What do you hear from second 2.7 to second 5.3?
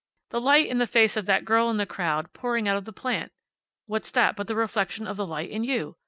of the plant. What's that but the reflection of the